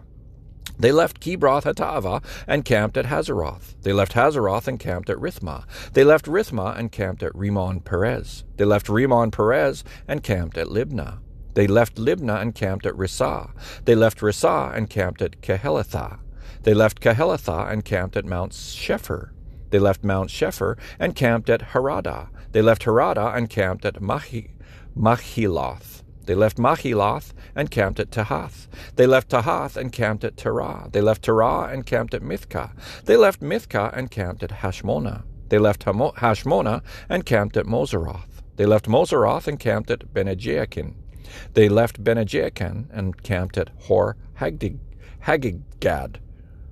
They 0.78 0.90
left 0.90 1.20
Kibroth 1.20 1.62
Hattaavah 1.62 2.24
and 2.46 2.64
camped 2.64 2.96
at 2.96 3.06
Hazeroth. 3.06 3.74
They 3.82 3.92
left 3.92 4.14
Hazeroth 4.14 4.66
and 4.66 4.80
camped 4.80 5.08
at 5.08 5.18
Rithmah. 5.18 5.64
They 5.92 6.02
left 6.02 6.26
Rithmah 6.26 6.76
and 6.76 6.90
camped 6.90 7.22
at 7.22 7.34
Rimmon 7.34 7.80
Perez. 7.84 8.44
They 8.56 8.64
left 8.64 8.88
Rimmon 8.88 9.30
Perez 9.30 9.84
and 10.08 10.22
camped 10.22 10.58
at 10.58 10.66
Libnah. 10.66 11.18
They 11.54 11.68
left 11.68 11.96
Libnah 11.96 12.42
and 12.42 12.54
camped 12.54 12.86
at 12.86 12.94
Rissah. 12.94 13.50
They 13.84 13.94
left 13.94 14.18
Rissah 14.18 14.74
and 14.74 14.90
camped 14.90 15.22
at 15.22 15.40
Kehelathah. 15.40 16.18
They 16.64 16.74
left 16.74 17.00
Kehelathah 17.00 17.70
and 17.70 17.84
camped 17.84 18.16
at 18.16 18.24
Mount 18.24 18.52
Shepher. 18.52 19.30
They 19.70 19.78
left 19.78 20.02
Mount 20.02 20.30
Shepher 20.30 20.76
and 20.98 21.14
camped 21.14 21.48
at 21.50 21.70
Haradah. 21.72 22.28
They 22.52 22.62
left 22.62 22.84
Haradah 22.84 23.36
and 23.36 23.48
camped 23.48 23.84
at 23.84 24.00
Mahi- 24.00 24.54
Makheloth. 24.96 26.03
They 26.26 26.34
left 26.34 26.56
Makheloth 26.56 27.32
and 27.54 27.70
camped 27.70 28.00
at 28.00 28.10
Tahath. 28.10 28.66
They 28.96 29.06
left 29.06 29.30
Tahath 29.30 29.76
and 29.76 29.92
camped 29.92 30.24
at 30.24 30.36
Terah. 30.36 30.88
They 30.90 31.00
left 31.00 31.22
Terah 31.22 31.68
and 31.72 31.84
camped 31.86 32.14
at 32.14 32.22
Mithcah. 32.22 32.72
They 33.04 33.16
left 33.16 33.40
Mithcah 33.40 33.96
and 33.96 34.10
camped 34.10 34.42
at 34.42 34.50
Hashmonah. 34.50 35.24
They 35.48 35.58
left 35.58 35.84
Hashmonah 35.84 36.82
and 37.08 37.26
camped 37.26 37.56
at 37.56 37.66
Moseroth. 37.66 38.42
They 38.56 38.66
left 38.66 38.86
Moseroth 38.86 39.46
and 39.46 39.60
camped 39.60 39.90
at 39.90 40.12
Bene 40.14 40.34
Jaakan. 40.34 40.94
They 41.54 41.68
left 41.68 42.02
Bene 42.02 42.24
Jaakan 42.24 42.86
and 42.90 43.22
camped 43.22 43.58
at 43.58 43.70
Hor 43.82 44.16
Haggidgad. 44.40 46.16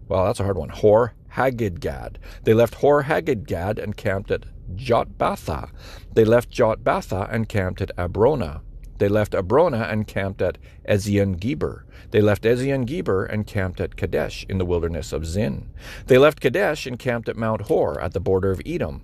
Well, 0.09 0.25
that's 0.27 0.41
a 0.41 0.45
hard 0.45 0.59
one. 0.59 0.69
Hor 0.71 1.15
Haggidgad. 1.35 2.17
They 2.45 2.55
left 2.55 2.75
Hor 2.77 3.05
Haggidgad 3.05 3.83
and 3.83 3.97
camped 3.97 4.31
at 4.31 4.45
Jotbathah. 4.75 5.71
They 6.13 6.25
left 6.25 6.51
Jotbathah 6.51 7.33
and 7.33 7.49
camped 7.49 7.81
at 7.81 7.97
Abronah. 7.97 8.61
They 8.99 9.09
left 9.09 9.33
Abronah 9.33 9.91
and 9.91 10.07
camped 10.07 10.43
at 10.43 10.59
Ezion 10.89 11.39
Geber. 11.39 11.85
They 12.11 12.21
left 12.21 12.45
Ezion 12.45 12.87
Geber 12.87 13.25
and 13.25 13.47
camped 13.47 13.81
at 13.81 13.97
Kadesh 13.97 14.47
in 14.49 14.59
the 14.59 14.65
wilderness 14.65 15.13
of 15.13 15.27
Zin. 15.27 15.69
They 16.07 16.19
left 16.19 16.41
Kadesh 16.41 16.87
and 16.87 16.99
camped 16.99 17.29
at 17.29 17.37
Mount 17.37 17.63
Hor 17.63 18.01
at 18.01 18.13
the 18.13 18.21
border 18.21 18.51
of 18.51 18.61
Edom. 18.65 19.03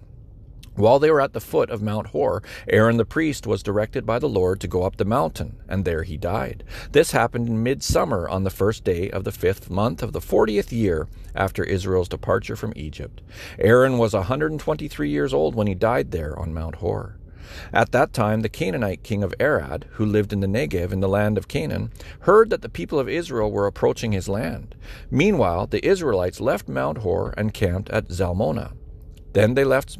While 0.78 1.00
they 1.00 1.10
were 1.10 1.20
at 1.20 1.32
the 1.32 1.40
foot 1.40 1.70
of 1.70 1.82
Mount 1.82 2.08
Hor, 2.08 2.40
Aaron 2.68 2.98
the 2.98 3.04
priest 3.04 3.48
was 3.48 3.64
directed 3.64 4.06
by 4.06 4.20
the 4.20 4.28
Lord 4.28 4.60
to 4.60 4.68
go 4.68 4.84
up 4.84 4.96
the 4.96 5.04
mountain, 5.04 5.56
and 5.68 5.84
there 5.84 6.04
he 6.04 6.16
died. 6.16 6.62
This 6.92 7.10
happened 7.10 7.48
in 7.48 7.64
midsummer 7.64 8.28
on 8.28 8.44
the 8.44 8.50
first 8.50 8.84
day 8.84 9.10
of 9.10 9.24
the 9.24 9.32
fifth 9.32 9.70
month 9.70 10.04
of 10.04 10.12
the 10.12 10.20
fortieth 10.20 10.72
year 10.72 11.08
after 11.34 11.64
Israel's 11.64 12.08
departure 12.08 12.54
from 12.54 12.72
Egypt. 12.76 13.22
Aaron 13.58 13.98
was 13.98 14.14
a 14.14 14.18
123 14.18 15.10
years 15.10 15.34
old 15.34 15.56
when 15.56 15.66
he 15.66 15.74
died 15.74 16.12
there 16.12 16.38
on 16.38 16.54
Mount 16.54 16.76
Hor. 16.76 17.17
At 17.72 17.92
that 17.92 18.12
time, 18.12 18.40
the 18.40 18.48
Canaanite 18.48 19.02
king 19.02 19.22
of 19.22 19.34
Arad, 19.40 19.86
who 19.92 20.04
lived 20.04 20.32
in 20.32 20.40
the 20.40 20.46
Negev 20.46 20.92
in 20.92 21.00
the 21.00 21.08
land 21.08 21.38
of 21.38 21.48
Canaan, 21.48 21.90
heard 22.20 22.50
that 22.50 22.62
the 22.62 22.68
people 22.68 22.98
of 22.98 23.08
Israel 23.08 23.50
were 23.50 23.66
approaching 23.66 24.12
his 24.12 24.28
land. 24.28 24.74
Meanwhile, 25.10 25.68
the 25.68 25.86
Israelites 25.86 26.40
left 26.40 26.68
Mount 26.68 26.98
Hor 26.98 27.34
and 27.36 27.54
camped 27.54 27.90
at 27.90 28.08
Zalmonah. 28.08 28.72
Then 29.32 29.54
they 29.54 29.64
left 29.64 29.98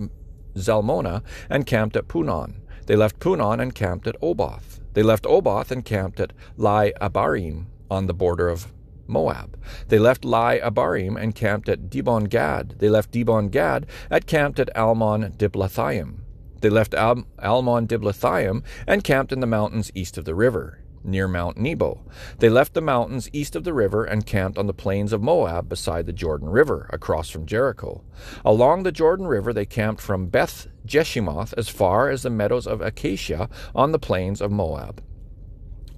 Zalmonah 0.55 1.23
and 1.49 1.67
camped 1.67 1.97
at 1.97 2.09
Punon. 2.09 2.63
They 2.87 2.97
left 2.97 3.21
Punon 3.21 3.61
and 3.61 3.75
camped 3.75 4.07
at 4.07 4.17
Oboth. 4.23 4.81
They 4.95 5.03
left 5.03 5.27
Oboth 5.27 5.71
and 5.71 5.85
camped 5.85 6.21
at 6.21 6.33
Iye 6.59 6.93
Abarim 7.01 7.67
on 7.91 8.07
the 8.07 8.15
border 8.15 8.49
of 8.49 8.73
Moab. 9.07 9.59
They 9.89 9.99
left 9.99 10.25
Iye 10.25 10.61
Abarim 10.63 11.21
and 11.21 11.35
camped 11.35 11.69
at 11.69 11.91
Dibon 11.91 12.29
Gad. 12.29 12.77
They 12.79 12.89
left 12.89 13.13
Dibon 13.13 13.51
Gad 13.51 13.87
and 14.11 14.27
camped 14.27 14.59
at 14.59 14.75
Almon 14.77 15.33
Diblathaim. 15.33 16.21
They 16.61 16.71
left 16.71 16.95
Al- 16.95 17.25
Almon 17.43 17.87
Diblathaim 17.87 18.63
and 18.87 19.05
camped 19.05 19.33
in 19.33 19.41
the 19.41 19.47
mountains 19.47 19.93
east 19.95 20.19
of 20.19 20.25
the 20.25 20.35
river, 20.35 20.81
near 21.05 21.29
Mount 21.29 21.57
Nebo. 21.57 22.05
They 22.39 22.49
left 22.49 22.75
the 22.75 22.81
mountains 22.81 23.29
east 23.33 23.55
of 23.55 23.65
the 23.65 23.73
river 23.73 24.05
and 24.05 24.27
camped 24.27 24.59
on 24.59 24.67
the 24.67 24.75
plains 24.75 25.13
of 25.13 25.23
Moab 25.23 25.69
beside 25.69 26.07
the 26.07 26.13
Jordan 26.13 26.49
River, 26.49 26.89
across 26.93 27.31
from 27.31 27.47
Jericho. 27.47 28.03
Along 28.45 28.83
the 28.83 28.93
Jordan 28.93 29.27
River 29.27 29.53
they 29.53 29.67
camped 29.67 30.01
from 30.01 30.27
Beth 30.27 30.67
Jeshimoth 30.87 31.55
as 31.57 31.69
far 31.69 32.11
as 32.11 32.23
the 32.23 32.31
meadows 32.31 32.67
of 32.67 32.81
Acacia 32.81 33.49
on 33.75 33.93
the 33.93 33.99
plains 33.99 34.41
of 34.41 34.51
Moab. 34.51 35.03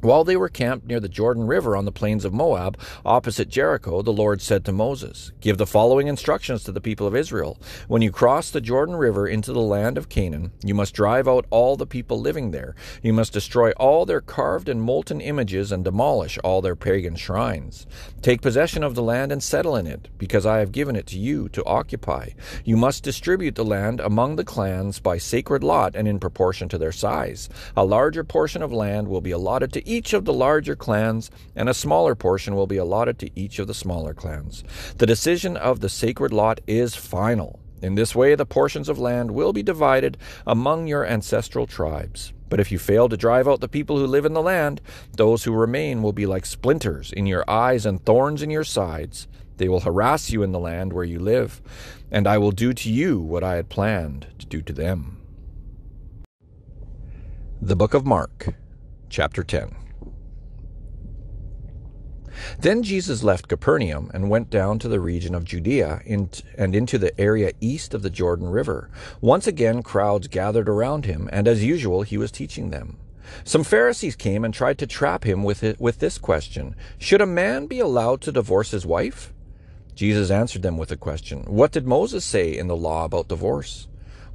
While 0.02 0.24
they 0.24 0.36
were 0.36 0.48
camped 0.48 0.86
near 0.86 0.98
the 0.98 1.10
Jordan 1.10 1.46
River 1.46 1.76
on 1.76 1.84
the 1.84 1.92
plains 1.92 2.24
of 2.24 2.32
Moab, 2.32 2.78
opposite 3.04 3.50
Jericho, 3.50 4.00
the 4.00 4.14
Lord 4.14 4.40
said 4.40 4.64
to 4.64 4.72
Moses, 4.72 5.30
Give 5.42 5.58
the 5.58 5.66
following 5.66 6.08
instructions 6.08 6.64
to 6.64 6.72
the 6.72 6.80
people 6.80 7.06
of 7.06 7.14
Israel. 7.14 7.58
When 7.86 8.00
you 8.00 8.10
cross 8.10 8.50
the 8.50 8.62
Jordan 8.62 8.96
River 8.96 9.28
into 9.28 9.52
the 9.52 9.60
land 9.60 9.98
of 9.98 10.08
Canaan, 10.08 10.52
you 10.64 10.74
must 10.74 10.94
drive 10.94 11.28
out 11.28 11.44
all 11.50 11.76
the 11.76 11.86
people 11.86 12.18
living 12.18 12.50
there. 12.50 12.74
You 13.02 13.12
must 13.12 13.34
destroy 13.34 13.72
all 13.72 14.06
their 14.06 14.22
carved 14.22 14.70
and 14.70 14.80
molten 14.80 15.20
images 15.20 15.70
and 15.70 15.84
demolish 15.84 16.38
all 16.38 16.62
their 16.62 16.76
pagan 16.76 17.16
shrines. 17.16 17.86
Take 18.22 18.40
possession 18.40 18.82
of 18.82 18.94
the 18.94 19.02
land 19.02 19.30
and 19.30 19.42
settle 19.42 19.76
in 19.76 19.86
it, 19.86 20.08
because 20.16 20.46
I 20.46 20.60
have 20.60 20.72
given 20.72 20.96
it 20.96 21.06
to 21.08 21.18
you 21.18 21.50
to 21.50 21.64
occupy. 21.66 22.30
You 22.64 22.78
must 22.78 23.04
distribute 23.04 23.54
the 23.54 23.66
land 23.66 24.00
among 24.00 24.36
the 24.36 24.44
clans 24.44 24.98
by 24.98 25.18
sacred 25.18 25.62
lot 25.62 25.94
and 25.94 26.08
in 26.08 26.18
proportion 26.18 26.70
to 26.70 26.78
their 26.78 26.90
size. 26.92 27.50
A 27.76 27.84
larger 27.84 28.24
portion 28.24 28.62
of 28.62 28.72
land 28.72 29.06
will 29.08 29.20
be 29.20 29.30
allotted 29.32 29.74
to 29.74 29.89
each 29.90 30.12
of 30.12 30.24
the 30.24 30.32
larger 30.32 30.76
clans, 30.76 31.30
and 31.56 31.68
a 31.68 31.74
smaller 31.74 32.14
portion 32.14 32.54
will 32.54 32.68
be 32.68 32.76
allotted 32.76 33.18
to 33.18 33.30
each 33.38 33.58
of 33.58 33.66
the 33.66 33.74
smaller 33.74 34.14
clans. 34.14 34.62
The 34.98 35.06
decision 35.06 35.56
of 35.56 35.80
the 35.80 35.88
sacred 35.88 36.32
lot 36.32 36.60
is 36.66 36.94
final. 36.94 37.58
In 37.82 37.96
this 37.96 38.14
way, 38.14 38.34
the 38.34 38.46
portions 38.46 38.88
of 38.88 38.98
land 38.98 39.32
will 39.32 39.52
be 39.52 39.62
divided 39.62 40.16
among 40.46 40.86
your 40.86 41.04
ancestral 41.04 41.66
tribes. 41.66 42.32
But 42.48 42.60
if 42.60 42.70
you 42.70 42.78
fail 42.78 43.08
to 43.08 43.16
drive 43.16 43.48
out 43.48 43.60
the 43.60 43.68
people 43.68 43.98
who 43.98 44.06
live 44.06 44.24
in 44.24 44.32
the 44.32 44.42
land, 44.42 44.80
those 45.16 45.44
who 45.44 45.52
remain 45.52 46.02
will 46.02 46.12
be 46.12 46.26
like 46.26 46.46
splinters 46.46 47.12
in 47.12 47.26
your 47.26 47.48
eyes 47.48 47.86
and 47.86 48.04
thorns 48.04 48.42
in 48.42 48.50
your 48.50 48.64
sides. 48.64 49.26
They 49.56 49.68
will 49.68 49.80
harass 49.80 50.30
you 50.30 50.42
in 50.42 50.52
the 50.52 50.58
land 50.58 50.92
where 50.92 51.04
you 51.04 51.18
live, 51.18 51.60
and 52.10 52.26
I 52.26 52.38
will 52.38 52.52
do 52.52 52.72
to 52.72 52.90
you 52.90 53.20
what 53.20 53.44
I 53.44 53.56
had 53.56 53.68
planned 53.68 54.28
to 54.38 54.46
do 54.46 54.62
to 54.62 54.72
them. 54.72 55.20
The 57.60 57.76
Book 57.76 57.94
of 57.94 58.06
Mark, 58.06 58.54
Chapter 59.10 59.42
10 59.42 59.79
Then 62.58 62.82
Jesus 62.82 63.22
left 63.22 63.48
Capernaum 63.48 64.10
and 64.14 64.30
went 64.30 64.50
down 64.50 64.78
to 64.80 64.88
the 64.88 65.00
region 65.00 65.34
of 65.34 65.44
Judea 65.44 66.02
and 66.06 66.42
into 66.56 66.98
the 66.98 67.18
area 67.20 67.52
east 67.60 67.94
of 67.94 68.02
the 68.02 68.10
Jordan 68.10 68.48
River. 68.48 68.90
Once 69.20 69.46
again, 69.46 69.82
crowds 69.82 70.28
gathered 70.28 70.68
around 70.68 71.04
him, 71.04 71.28
and 71.32 71.46
as 71.46 71.64
usual, 71.64 72.02
he 72.02 72.18
was 72.18 72.30
teaching 72.30 72.70
them. 72.70 72.98
Some 73.44 73.64
Pharisees 73.64 74.16
came 74.16 74.44
and 74.44 74.52
tried 74.52 74.78
to 74.78 74.86
trap 74.86 75.24
him 75.24 75.42
with, 75.42 75.62
it, 75.62 75.80
with 75.80 75.98
this 75.98 76.18
question 76.18 76.74
Should 76.98 77.20
a 77.20 77.26
man 77.26 77.66
be 77.66 77.80
allowed 77.80 78.20
to 78.22 78.32
divorce 78.32 78.70
his 78.70 78.86
wife? 78.86 79.32
Jesus 79.94 80.30
answered 80.30 80.62
them 80.62 80.78
with 80.78 80.90
a 80.90 80.96
question 80.96 81.42
What 81.44 81.72
did 81.72 81.86
Moses 81.86 82.24
say 82.24 82.56
in 82.56 82.66
the 82.66 82.76
law 82.76 83.04
about 83.04 83.28
divorce? 83.28 83.86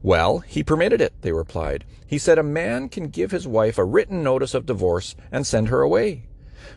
Well, 0.04 0.40
he 0.40 0.64
permitted 0.64 1.02
it, 1.02 1.14
they 1.22 1.32
replied. 1.32 1.84
He 2.06 2.20
said 2.20 2.38
a 2.38 2.44
man 2.44 2.90
can 2.90 3.08
give 3.08 3.32
his 3.32 3.48
wife 3.48 3.78
a 3.78 3.84
written 3.84 4.22
notice 4.22 4.54
of 4.54 4.68
divorce 4.68 5.16
and 5.32 5.48
send 5.48 5.70
her 5.70 5.82
away. 5.82 6.28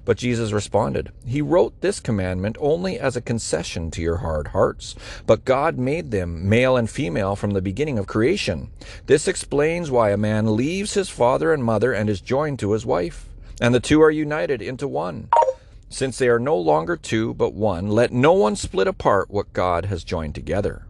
But 0.04 0.18
Jesus 0.18 0.52
responded, 0.52 1.12
He 1.26 1.42
wrote 1.42 1.80
this 1.80 2.00
commandment 2.00 2.56
only 2.60 2.98
as 2.98 3.16
a 3.16 3.20
concession 3.20 3.90
to 3.92 4.02
your 4.02 4.18
hard 4.18 4.48
hearts. 4.48 4.94
But 5.26 5.44
God 5.44 5.78
made 5.78 6.10
them 6.10 6.48
male 6.48 6.76
and 6.76 6.88
female 6.88 7.36
from 7.36 7.50
the 7.50 7.62
beginning 7.62 7.98
of 7.98 8.06
creation. 8.06 8.70
This 9.06 9.28
explains 9.28 9.90
why 9.90 10.10
a 10.10 10.16
man 10.16 10.56
leaves 10.56 10.94
his 10.94 11.08
father 11.08 11.52
and 11.52 11.64
mother 11.64 11.92
and 11.92 12.08
is 12.08 12.20
joined 12.20 12.58
to 12.60 12.72
his 12.72 12.86
wife, 12.86 13.28
and 13.60 13.74
the 13.74 13.80
two 13.80 14.02
are 14.02 14.10
united 14.10 14.62
into 14.62 14.88
one. 14.88 15.28
Since 15.90 16.18
they 16.18 16.28
are 16.28 16.38
no 16.38 16.56
longer 16.56 16.96
two, 16.96 17.32
but 17.34 17.54
one, 17.54 17.88
let 17.88 18.12
no 18.12 18.32
one 18.32 18.56
split 18.56 18.86
apart 18.86 19.30
what 19.30 19.52
God 19.52 19.86
has 19.86 20.04
joined 20.04 20.34
together. 20.34 20.86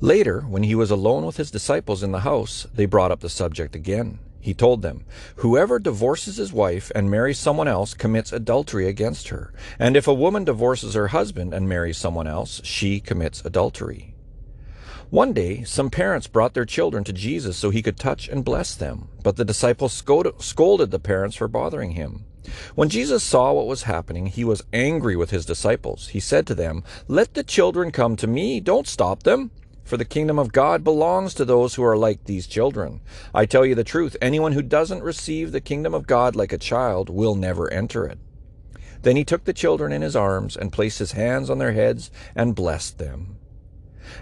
Later, 0.00 0.40
when 0.40 0.64
he 0.64 0.74
was 0.74 0.90
alone 0.90 1.24
with 1.24 1.36
his 1.36 1.50
disciples 1.50 2.02
in 2.02 2.10
the 2.10 2.20
house, 2.20 2.66
they 2.74 2.86
brought 2.86 3.12
up 3.12 3.20
the 3.20 3.28
subject 3.28 3.76
again. 3.76 4.18
He 4.42 4.54
told 4.54 4.82
them, 4.82 5.04
Whoever 5.36 5.78
divorces 5.78 6.36
his 6.36 6.52
wife 6.52 6.90
and 6.96 7.08
marries 7.08 7.38
someone 7.38 7.68
else 7.68 7.94
commits 7.94 8.32
adultery 8.32 8.88
against 8.88 9.28
her. 9.28 9.52
And 9.78 9.96
if 9.96 10.08
a 10.08 10.12
woman 10.12 10.42
divorces 10.42 10.94
her 10.94 11.08
husband 11.08 11.54
and 11.54 11.68
marries 11.68 11.96
someone 11.96 12.26
else, 12.26 12.60
she 12.64 12.98
commits 12.98 13.44
adultery. 13.44 14.16
One 15.10 15.32
day, 15.32 15.62
some 15.62 15.90
parents 15.90 16.26
brought 16.26 16.54
their 16.54 16.64
children 16.64 17.04
to 17.04 17.12
Jesus 17.12 17.56
so 17.56 17.70
he 17.70 17.82
could 17.82 17.96
touch 17.96 18.28
and 18.28 18.44
bless 18.44 18.74
them. 18.74 19.08
But 19.22 19.36
the 19.36 19.44
disciples 19.44 19.92
scolded 19.92 20.90
the 20.90 20.98
parents 20.98 21.36
for 21.36 21.46
bothering 21.46 21.92
him. 21.92 22.24
When 22.74 22.88
Jesus 22.88 23.22
saw 23.22 23.52
what 23.52 23.68
was 23.68 23.84
happening, 23.84 24.26
he 24.26 24.42
was 24.42 24.64
angry 24.72 25.14
with 25.14 25.30
his 25.30 25.46
disciples. 25.46 26.08
He 26.08 26.18
said 26.18 26.48
to 26.48 26.54
them, 26.56 26.82
Let 27.06 27.34
the 27.34 27.44
children 27.44 27.92
come 27.92 28.16
to 28.16 28.26
me, 28.26 28.58
don't 28.58 28.88
stop 28.88 29.22
them 29.22 29.52
for 29.84 29.96
the 29.96 30.04
kingdom 30.04 30.38
of 30.38 30.52
God 30.52 30.84
belongs 30.84 31.34
to 31.34 31.44
those 31.44 31.74
who 31.74 31.84
are 31.84 31.96
like 31.96 32.24
these 32.24 32.46
children. 32.46 33.00
I 33.34 33.46
tell 33.46 33.66
you 33.66 33.74
the 33.74 33.84
truth, 33.84 34.16
anyone 34.20 34.52
who 34.52 34.62
doesn't 34.62 35.02
receive 35.02 35.52
the 35.52 35.60
kingdom 35.60 35.94
of 35.94 36.06
God 36.06 36.36
like 36.36 36.52
a 36.52 36.58
child 36.58 37.08
will 37.08 37.34
never 37.34 37.72
enter 37.72 38.06
it. 38.06 38.18
Then 39.02 39.16
he 39.16 39.24
took 39.24 39.44
the 39.44 39.52
children 39.52 39.92
in 39.92 40.02
his 40.02 40.16
arms 40.16 40.56
and 40.56 40.72
placed 40.72 40.98
his 40.98 41.12
hands 41.12 41.50
on 41.50 41.58
their 41.58 41.72
heads 41.72 42.10
and 42.34 42.54
blessed 42.54 42.98
them. 42.98 43.36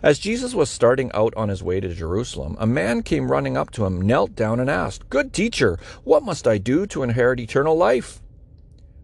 As 0.02 0.18
Jesus 0.18 0.54
was 0.54 0.70
starting 0.70 1.10
out 1.12 1.34
on 1.36 1.48
his 1.48 1.62
way 1.62 1.80
to 1.80 1.94
Jerusalem, 1.94 2.56
a 2.58 2.66
man 2.66 3.02
came 3.02 3.30
running 3.30 3.56
up 3.56 3.70
to 3.72 3.84
him, 3.84 4.00
knelt 4.00 4.34
down, 4.34 4.60
and 4.60 4.70
asked, 4.70 5.10
Good 5.10 5.32
teacher, 5.32 5.78
what 6.04 6.22
must 6.22 6.46
I 6.46 6.58
do 6.58 6.86
to 6.86 7.02
inherit 7.02 7.40
eternal 7.40 7.76
life? 7.76 8.20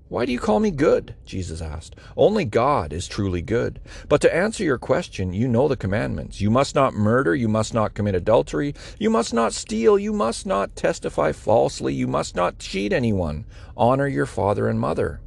Why 0.09 0.25
do 0.25 0.31
you 0.31 0.39
call 0.39 0.61
me 0.61 0.71
good? 0.71 1.17
Jesus 1.25 1.61
asked. 1.61 1.97
Only 2.17 2.45
God 2.45 2.93
is 2.93 3.09
truly 3.09 3.43
good. 3.43 3.81
But 4.09 4.21
to 4.21 4.33
answer 4.33 4.63
your 4.63 4.79
question, 4.79 5.33
you 5.33 5.49
know 5.49 5.67
the 5.67 5.77
commandments. 5.77 6.41
You 6.41 6.49
must 6.49 6.77
not 6.77 6.95
murder. 6.95 7.35
You 7.35 7.49
must 7.49 7.75
not 7.75 7.95
commit 7.95 8.15
adultery. 8.15 8.75
You 9.01 9.11
must 9.11 9.35
not 9.35 9.53
steal. 9.53 9.99
You 9.99 10.13
must 10.13 10.47
not 10.47 10.77
testify 10.77 11.33
falsely. 11.33 11.93
You 11.93 12.07
must 12.07 12.37
not 12.37 12.61
cheat 12.61 12.93
anyone. 12.93 13.47
Honor 13.77 14.07
your 14.07 14.27
father 14.27 14.69
and 14.69 14.79
mother. 14.79 15.21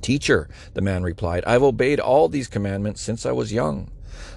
Teacher, 0.00 0.48
the 0.74 0.80
man 0.80 1.02
replied, 1.02 1.44
I've 1.44 1.64
obeyed 1.64 1.98
all 1.98 2.28
these 2.28 2.46
commandments 2.46 3.00
since 3.00 3.26
I 3.26 3.32
was 3.32 3.52
young. 3.52 3.90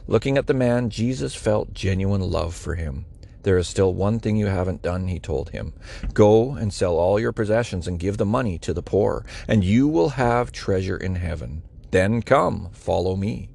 Looking 0.08 0.38
at 0.38 0.48
the 0.48 0.56
man, 0.56 0.90
Jesus 0.90 1.36
felt 1.36 1.74
genuine 1.74 2.22
love 2.22 2.56
for 2.56 2.74
him. 2.74 3.06
There 3.44 3.58
is 3.58 3.68
still 3.68 3.94
one 3.94 4.20
thing 4.20 4.38
you 4.38 4.48
haven't 4.48 4.82
done, 4.82 5.08
he 5.08 5.20
told 5.20 5.50
him. 5.50 5.74
Go 6.14 6.54
and 6.54 6.74
sell 6.74 6.96
all 6.98 7.20
your 7.20 7.34
possessions 7.34 7.88
and 7.88 8.00
give 8.00 8.18
the 8.18 8.26
money 8.26 8.58
to 8.60 8.74
the 8.74 8.82
poor, 8.82 9.26
and 9.48 9.64
you 9.64 9.88
will 9.88 10.10
have 10.10 10.52
treasure 10.52 10.98
in 10.98 11.16
heaven. 11.16 11.62
Then 11.92 12.22
come, 12.22 12.70
follow 12.72 13.16
me. 13.16 13.50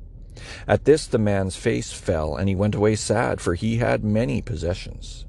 At 0.66 0.84
this 0.84 1.06
the 1.06 1.18
man's 1.18 1.56
face 1.56 1.92
fell, 1.92 2.36
and 2.36 2.48
he 2.48 2.54
went 2.54 2.74
away 2.74 2.94
sad, 2.94 3.40
for 3.40 3.54
he 3.54 3.78
had 3.78 4.04
many 4.04 4.40
possessions. 4.40 5.24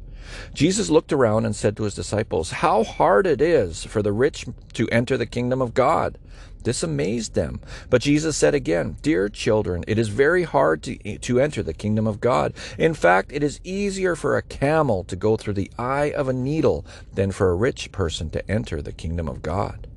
Jesus 0.54 0.90
looked 0.90 1.12
around 1.12 1.46
and 1.46 1.56
said 1.56 1.76
to 1.78 1.84
his 1.84 1.96
disciples, 1.96 2.52
How 2.52 2.84
hard 2.84 3.26
it 3.26 3.42
is 3.42 3.84
for 3.86 4.02
the 4.02 4.14
rich 4.14 4.46
to 4.74 4.88
enter 4.90 5.18
the 5.18 5.26
kingdom 5.26 5.62
of 5.62 5.74
God. 5.74 6.18
This 6.64 6.84
amazed 6.84 7.36
them. 7.36 7.62
But 7.90 8.02
Jesus 8.02 8.36
said 8.36 8.54
again, 8.54 8.98
Dear 9.02 9.30
children, 9.30 9.84
it 9.88 9.98
is 9.98 10.10
very 10.10 10.44
hard 10.44 10.84
to, 10.84 11.18
to 11.18 11.40
enter 11.40 11.64
the 11.64 11.74
kingdom 11.74 12.06
of 12.06 12.20
God. 12.20 12.54
In 12.78 12.94
fact, 12.94 13.32
it 13.32 13.44
is 13.44 13.62
easier 13.64 14.16
for 14.16 14.36
a 14.36 14.42
camel 14.42 15.04
to 15.06 15.16
go 15.16 15.38
through 15.38 15.54
the 15.54 15.72
eye 15.78 16.12
of 16.12 16.28
a 16.28 16.34
needle 16.34 16.86
than 17.14 17.32
for 17.32 17.50
a 17.50 17.56
rich 17.56 17.92
person 17.92 18.30
to 18.32 18.52
enter 18.52 18.82
the 18.82 18.92
kingdom 18.92 19.28
of 19.30 19.42
God. 19.42 19.88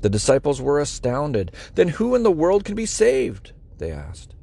The 0.00 0.08
disciples 0.08 0.62
were 0.62 0.80
astounded. 0.80 1.52
Then 1.74 1.88
who 1.88 2.14
in 2.14 2.22
the 2.22 2.30
world 2.30 2.64
can 2.64 2.74
be 2.74 2.86
saved? 2.86 3.52
They 3.78 3.90
asked. 3.90 4.34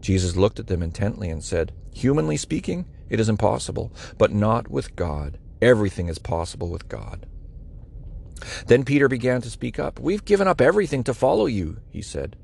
Jesus 0.00 0.36
looked 0.36 0.58
at 0.58 0.66
them 0.66 0.82
intently 0.82 1.30
and 1.30 1.42
said, 1.42 1.72
Humanly 1.92 2.36
speaking, 2.36 2.86
it 3.08 3.20
is 3.20 3.28
impossible, 3.28 3.92
but 4.18 4.32
not 4.32 4.68
with 4.68 4.96
God. 4.96 5.38
Everything 5.62 6.08
is 6.08 6.18
possible 6.18 6.68
with 6.68 6.88
God. 6.88 7.26
Then 8.66 8.84
Peter 8.84 9.08
began 9.08 9.40
to 9.42 9.50
speak 9.50 9.78
up. 9.78 9.98
We've 9.98 10.24
given 10.24 10.48
up 10.48 10.60
everything 10.60 11.04
to 11.04 11.14
follow 11.14 11.46
you, 11.46 11.78
he 11.90 12.02
said. 12.02 12.36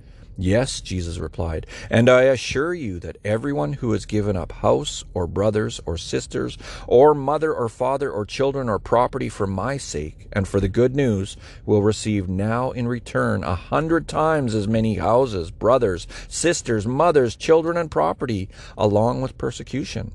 Yes, 0.43 0.81
Jesus 0.81 1.19
replied, 1.19 1.67
and 1.91 2.09
I 2.09 2.23
assure 2.23 2.73
you 2.73 2.99
that 3.01 3.19
everyone 3.27 3.75
who 3.75 3.93
has 3.93 4.07
given 4.07 4.39
up 4.39 4.53
house 4.53 5.05
or 5.13 5.27
brothers 5.27 5.83
or 5.85 5.99
sisters 5.99 6.57
or 6.87 7.13
mother 7.13 7.53
or 7.53 7.69
father 7.69 8.11
or 8.11 8.25
children 8.25 8.67
or 8.71 8.79
property 8.79 9.29
for 9.29 9.47
my 9.47 9.77
sake 9.77 10.29
and 10.33 10.49
for 10.49 10.59
the 10.59 10.69
good 10.69 10.97
news 10.97 11.37
will 11.67 11.83
receive 11.83 12.27
now 12.27 12.71
in 12.71 12.89
return 12.89 13.45
a 13.45 13.55
hundred 13.55 14.09
times 14.09 14.55
as 14.55 14.67
many 14.67 14.95
houses, 14.95 15.51
brothers, 15.51 16.07
sisters, 16.27 16.87
mothers, 16.87 17.37
children, 17.37 17.77
and 17.77 17.91
property, 17.91 18.49
along 18.79 19.21
with 19.21 19.37
persecution. 19.37 20.11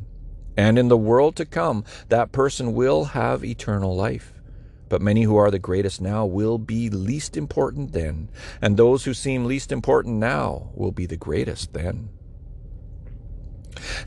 And 0.57 0.79
in 0.79 0.87
the 0.87 0.97
world 0.97 1.35
to 1.35 1.45
come, 1.45 1.83
that 2.09 2.31
person 2.31 2.73
will 2.73 3.05
have 3.05 3.45
eternal 3.45 3.95
life. 3.95 4.34
But 4.87 5.01
many 5.01 5.23
who 5.23 5.35
are 5.35 5.51
the 5.51 5.59
greatest 5.59 6.01
now 6.01 6.25
will 6.25 6.57
be 6.57 6.89
least 6.89 7.35
important 7.35 7.93
then, 7.93 8.29
and 8.61 8.77
those 8.77 9.05
who 9.05 9.13
seem 9.13 9.45
least 9.45 9.71
important 9.71 10.15
now 10.15 10.69
will 10.75 10.91
be 10.91 11.05
the 11.05 11.17
greatest 11.17 11.73
then. 11.73 12.09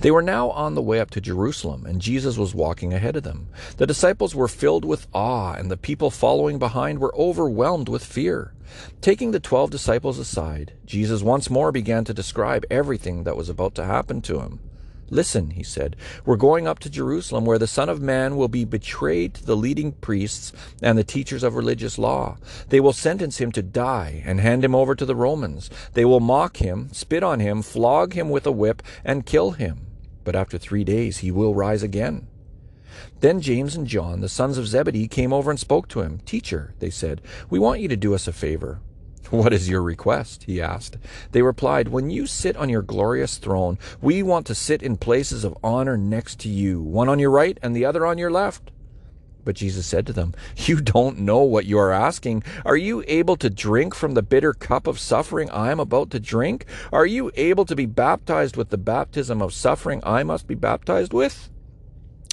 They 0.01 0.11
were 0.11 0.23
now 0.23 0.51
on 0.51 0.75
the 0.75 0.83
way 0.83 0.99
up 0.99 1.11
to 1.11 1.21
Jerusalem, 1.21 1.85
and 1.85 2.01
Jesus 2.01 2.39
was 2.39 2.55
walking 2.55 2.93
ahead 2.93 3.17
of 3.17 3.23
them. 3.23 3.49
The 3.77 3.87
disciples 3.87 4.35
were 4.35 4.49
filled 4.49 4.85
with 4.85 5.07
awe, 5.13 5.53
and 5.55 5.71
the 5.71 5.77
people 5.77 6.11
following 6.11 6.59
behind 6.59 7.01
were 7.01 7.15
overwhelmed 7.15 7.89
with 7.89 8.05
fear. 8.05 8.55
Taking 9.01 9.31
the 9.33 9.41
twelve 9.41 9.71
disciples 9.71 10.19
aside, 10.19 10.73
Jesus 10.87 11.23
once 11.23 11.51
more 11.51 11.73
began 11.73 12.05
to 12.05 12.15
describe 12.15 12.65
everything 12.71 13.25
that 13.25 13.37
was 13.37 13.49
about 13.49 13.75
to 13.77 13.85
happen 13.85 14.21
to 14.23 14.41
him. 14.41 14.61
Listen, 15.11 15.51
he 15.51 15.63
said, 15.63 15.97
we're 16.25 16.37
going 16.37 16.67
up 16.67 16.79
to 16.81 16.91
Jerusalem 16.91 17.45
where 17.45 17.59
the 17.59 17.67
Son 17.67 17.89
of 17.89 18.03
Man 18.03 18.37
will 18.37 18.49
be 18.49 18.65
betrayed 18.65 19.35
to 19.35 19.47
the 19.47 19.57
leading 19.57 19.93
priests 19.93 20.53
and 20.83 20.99
the 20.99 21.05
teachers 21.05 21.43
of 21.43 21.55
religious 21.55 21.99
law. 21.99 22.37
They 22.69 22.81
will 22.81 22.93
sentence 22.93 23.39
him 23.39 23.51
to 23.53 23.63
die 23.63 24.23
and 24.27 24.41
hand 24.41 24.65
him 24.65 24.75
over 24.75 24.95
to 24.95 25.07
the 25.07 25.17
Romans. 25.17 25.71
They 25.95 26.05
will 26.05 26.21
mock 26.21 26.59
him, 26.59 26.91
spit 26.93 27.23
on 27.23 27.41
him, 27.41 27.63
flog 27.63 28.13
him 28.13 28.29
with 28.29 28.47
a 28.47 28.53
whip, 28.53 28.83
and 29.05 29.25
kill 29.25 29.53
him. 29.53 29.87
But 30.25 30.37
after 30.37 30.59
three 30.59 30.85
days 30.85 31.19
he 31.19 31.31
will 31.31 31.55
rise 31.55 31.83
again. 31.83 32.27
Then 33.21 33.41
James 33.41 33.75
and 33.75 33.87
John, 33.87 34.21
the 34.21 34.29
sons 34.29 34.59
of 34.59 34.69
Zebedee, 34.69 35.09
came 35.09 35.33
over 35.33 35.51
and 35.51 35.59
spoke 35.59 35.89
to 35.89 36.01
him. 36.01 36.19
Teacher, 36.27 36.75
they 36.81 36.91
said, 36.91 37.23
we 37.49 37.59
want 37.59 37.81
you 37.81 37.89
to 37.89 37.97
do 37.97 38.15
us 38.15 38.29
a 38.29 38.33
favor. 38.33 38.81
What 39.31 39.53
is 39.53 39.69
your 39.69 39.83
request? 39.83 40.45
he 40.45 40.61
asked. 40.61 40.97
They 41.33 41.43
replied, 41.43 41.89
When 41.89 42.09
you 42.09 42.27
sit 42.27 42.57
on 42.57 42.69
your 42.69 42.83
glorious 42.83 43.37
throne, 43.37 43.79
we 44.01 44.23
want 44.23 44.47
to 44.47 44.55
sit 44.55 44.83
in 44.83 44.97
places 44.97 45.45
of 45.45 45.57
honor 45.63 45.99
next 45.99 46.41
to 46.41 46.49
you, 46.49 46.81
one 46.81 47.09
on 47.09 47.19
your 47.19 47.31
right 47.31 47.59
and 47.63 47.77
the 47.77 47.85
other 47.85 48.07
on 48.07 48.17
your 48.17 48.31
left. 48.31 48.71
But 49.45 49.57
Jesus 49.57 49.87
said 49.87 50.07
to 50.07 50.13
them, 50.13 50.35
You 50.57 50.81
don't 50.81 51.21
know 51.21 51.43
what 51.43 51.67
you 51.67 51.79
are 51.79 51.93
asking. 51.93 52.43
Are 52.65 52.77
you 52.77 53.05
able 53.07 53.37
to 53.37 53.51
drink 53.51 53.95
from 53.95 54.15
the 54.15 54.23
bitter 54.23 54.53
cup 54.53 54.87
of 54.87 54.99
suffering 54.99 55.51
I 55.51 55.71
am 55.71 55.81
about 55.81 56.11
to 56.11 56.21
drink? 56.21 56.65
Are 56.93 57.07
you 57.07 57.31
able 57.35 57.65
to 57.67 57.77
be 57.77 57.87
baptized 57.87 58.57
with 58.57 58.71
the 58.71 58.79
baptism 58.79 59.43
of 59.43 59.53
suffering 59.53 60.01
I 60.05 60.23
must 60.23 60.47
be 60.47 60.55
baptized 60.55 61.13
with? 61.13 61.51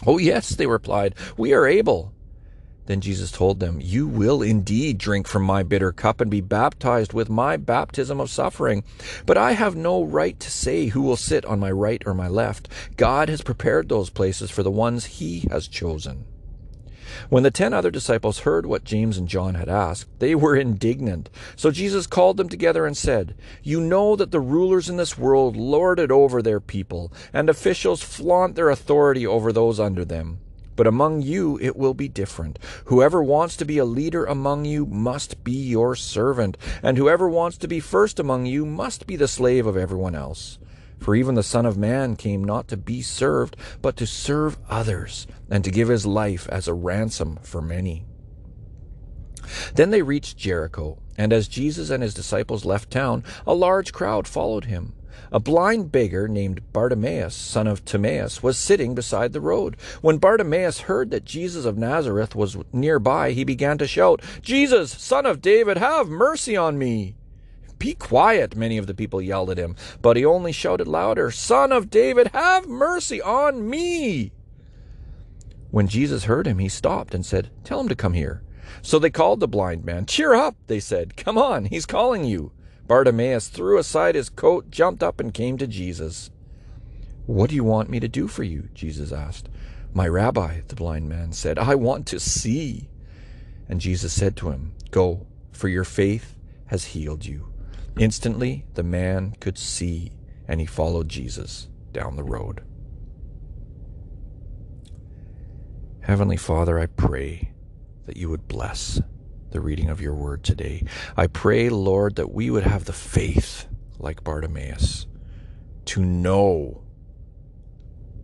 Oh, 0.06 0.18
yes, 0.18 0.50
they 0.50 0.68
replied, 0.68 1.16
We 1.38 1.54
are 1.54 1.68
able. 1.68 2.14
Then 2.86 3.02
Jesus 3.02 3.32
told 3.32 3.60
them, 3.60 3.80
You 3.82 4.08
will 4.08 4.42
indeed 4.42 4.98
drink 4.98 5.28
from 5.28 5.44
my 5.44 5.64
bitter 5.64 5.92
cup 5.92 6.22
and 6.22 6.30
be 6.30 6.42
baptized 6.42 7.14
with 7.14 7.30
my 7.30 7.58
baptism 7.58 8.20
of 8.20 8.30
suffering. 8.30 8.84
But 9.26 9.38
I 9.38 9.54
have 9.54 9.76
no 9.76 10.04
right 10.04 10.40
to 10.40 10.52
say 10.52 10.88
who 10.88 11.02
will 11.02 11.18
sit 11.18 11.46
on 11.46 11.60
my 11.60 11.72
right 11.72 12.04
or 12.06 12.14
my 12.14 12.28
left. 12.28 12.70
God 12.96 13.30
has 13.30 13.42
prepared 13.42 13.90
those 13.90 14.10
places 14.10 14.52
for 14.52 14.64
the 14.64 14.72
ones 14.72 15.06
he 15.06 15.48
has 15.50 15.68
chosen. 15.68 16.26
When 17.30 17.44
the 17.44 17.52
ten 17.52 17.74
other 17.74 17.92
disciples 17.92 18.40
heard 18.40 18.66
what 18.66 18.84
James 18.84 19.18
and 19.18 19.28
John 19.28 19.56
had 19.56 19.70
asked, 19.70 20.10
they 20.20 20.36
were 20.36 20.56
indignant. 20.56 21.30
So 21.56 21.72
Jesus 21.72 22.08
called 22.08 22.38
them 22.38 22.50
together 22.50 22.86
and 22.86 22.98
said, 22.98 23.36
You 23.64 23.80
know 23.80 24.16
that 24.16 24.32
the 24.32 24.40
rulers 24.40 24.90
in 24.90 24.98
this 24.98 25.18
world 25.18 25.56
lord 25.56 26.00
it 26.00 26.12
over 26.12 26.42
their 26.42 26.60
people, 26.60 27.14
and 27.32 27.50
officials 27.50 28.04
flaunt 28.04 28.56
their 28.56 28.70
authority 28.70 29.26
over 29.26 29.54
those 29.54 29.80
under 29.80 30.04
them. 30.04 30.40
But 30.76 30.88
among 30.88 31.22
you 31.22 31.58
it 31.62 31.76
will 31.76 31.94
be 31.94 32.08
different. 32.08 32.60
Whoever 32.86 33.24
wants 33.24 33.56
to 33.58 33.66
be 33.66 33.78
a 33.78 33.86
leader 33.86 34.26
among 34.26 34.66
you 34.66 34.86
must 34.86 35.44
be 35.44 35.54
your 35.54 35.96
servant, 35.96 36.58
and 36.84 36.98
whoever 36.98 37.30
wants 37.30 37.58
to 37.60 37.68
be 37.68 37.80
first 37.80 38.20
among 38.20 38.46
you 38.46 38.66
must 38.66 39.08
be 39.08 39.16
the 39.16 39.28
slave 39.28 39.66
of 39.66 39.78
everyone 39.78 40.16
else. 40.16 40.60
For 41.00 41.16
even 41.16 41.36
the 41.36 41.44
Son 41.44 41.66
of 41.66 41.78
Man 41.78 42.16
came 42.16 42.44
not 42.44 42.68
to 42.70 42.78
be 42.78 43.02
served, 43.02 43.56
but 43.82 43.98
to 43.98 44.08
serve 44.08 44.58
others, 44.70 45.28
and 45.50 45.64
to 45.64 45.72
give 45.72 45.88
his 45.88 46.06
life 46.06 46.48
as 46.50 46.68
a 46.68 46.74
ransom 46.74 47.40
for 47.42 47.62
many. 47.62 48.06
Then 49.76 49.92
they 49.92 50.02
reached 50.02 50.38
Jericho, 50.38 50.98
and 51.18 51.32
as 51.32 51.48
Jesus 51.48 51.90
and 51.90 52.02
his 52.02 52.14
disciples 52.14 52.66
left 52.66 52.90
town, 52.90 53.24
a 53.46 53.54
large 53.54 53.94
crowd 53.94 54.28
followed 54.28 54.66
him. 54.66 54.94
A 55.32 55.40
blind 55.40 55.92
beggar 55.92 56.28
named 56.28 56.72
Bartimaeus, 56.72 57.36
son 57.36 57.68
of 57.68 57.84
Timaeus, 57.84 58.44
was 58.44 58.58
sitting 58.58 58.96
beside 58.96 59.34
the 59.34 59.42
road. 59.42 59.78
When 60.02 60.18
Bartimaeus 60.18 60.82
heard 60.82 61.12
that 61.12 61.26
Jesus 61.26 61.66
of 61.66 61.78
Nazareth 61.78 62.36
was 62.36 62.58
nearby, 62.72 63.32
he 63.32 63.44
began 63.44 63.78
to 63.80 63.88
shout, 63.88 64.22
Jesus, 64.42 64.92
son 64.92 65.26
of 65.26 65.42
David, 65.42 65.78
have 65.78 66.08
mercy 66.08 66.56
on 66.56 66.78
me. 66.78 67.16
Be 67.78 67.94
quiet, 67.94 68.56
many 68.56 68.78
of 68.78 68.88
the 68.88 68.94
people 68.94 69.22
yelled 69.22 69.50
at 69.50 69.58
him, 69.58 69.76
but 70.02 70.18
he 70.18 70.26
only 70.26 70.52
shouted 70.52 70.88
louder, 70.88 71.32
Son 71.32 71.72
of 71.72 71.90
David, 71.90 72.28
have 72.34 72.68
mercy 72.68 73.22
on 73.22 73.70
me. 73.70 74.32
When 75.72 75.88
Jesus 75.88 76.24
heard 76.24 76.48
him, 76.48 76.60
he 76.60 76.70
stopped 76.70 77.14
and 77.14 77.26
said, 77.26 77.50
Tell 77.64 77.82
him 77.82 77.90
to 77.90 77.96
come 77.96 78.14
here. 78.14 78.42
So 78.82 78.98
they 78.98 79.10
called 79.10 79.40
the 79.40 79.48
blind 79.48 79.84
man. 79.84 80.06
Cheer 80.06 80.34
up, 80.34 80.56
they 80.68 80.80
said. 80.80 81.18
Come 81.18 81.38
on, 81.38 81.66
he's 81.66 81.86
calling 81.86 82.24
you. 82.24 82.52
Bartimaeus 82.88 83.48
threw 83.48 83.78
aside 83.78 84.16
his 84.16 84.30
coat, 84.30 84.70
jumped 84.70 85.02
up, 85.02 85.20
and 85.20 85.34
came 85.34 85.58
to 85.58 85.68
Jesus. 85.68 86.30
What 87.26 87.50
do 87.50 87.56
you 87.56 87.64
want 87.64 87.90
me 87.90 88.00
to 88.00 88.08
do 88.08 88.28
for 88.28 88.44
you? 88.44 88.70
Jesus 88.74 89.12
asked. 89.12 89.50
My 89.94 90.08
rabbi, 90.08 90.62
the 90.68 90.76
blind 90.76 91.10
man 91.10 91.32
said, 91.32 91.58
I 91.58 91.76
want 91.76 92.06
to 92.08 92.20
see. 92.20 92.90
And 93.68 93.82
Jesus 93.82 94.14
said 94.14 94.36
to 94.38 94.52
him, 94.52 94.76
Go, 94.92 95.26
for 95.52 95.68
your 95.68 95.84
faith 95.84 96.36
has 96.68 96.86
healed 96.86 97.26
you. 97.26 97.48
Instantly 97.98 98.66
the 98.74 98.84
man 98.84 99.36
could 99.40 99.58
see, 99.58 100.12
and 100.48 100.60
he 100.60 100.66
followed 100.66 101.10
Jesus 101.10 101.70
down 101.94 102.16
the 102.16 102.24
road. 102.24 102.62
Heavenly 106.02 106.38
Father, 106.38 106.78
I 106.78 106.86
pray 106.86 107.52
that 108.06 108.18
you 108.18 108.30
would 108.30 108.48
bless 108.48 109.02
the 109.52 109.62
reading 109.62 109.90
of 109.90 110.02
your 110.02 110.14
word 110.14 110.44
today. 110.44 110.84
I 111.16 111.28
pray, 111.28 111.70
Lord, 111.70 112.16
that 112.16 112.34
we 112.34 112.50
would 112.50 112.64
have 112.64 112.86
the 112.86 112.94
faith, 112.94 113.68
like 114.00 114.24
Bartimaeus, 114.24 115.08
to 115.86 116.04
know 116.04 116.84